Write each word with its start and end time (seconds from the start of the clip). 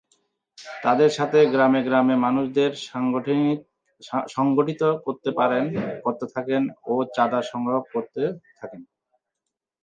তাদের 0.83 1.09
সাথে 1.17 1.39
গ্রামে 1.53 1.81
গ্রামে 1.87 2.15
মানুষদের 2.25 2.71
সংগঠিত 4.35 4.81
করতে 5.05 5.29
থাকেন 6.35 6.61
ও 6.85 6.93
চাঁদা 7.15 7.39
সংগ্রহ 7.51 7.79
করতে 7.93 8.21
থাকেন। 8.57 8.81